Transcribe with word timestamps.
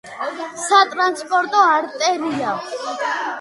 სატრანსპორტო 0.61 1.61
არტერია 1.75 2.57